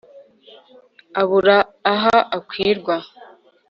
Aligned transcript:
ibura 1.21 1.57
aha 1.93 2.17
ikwirwa 2.37 2.95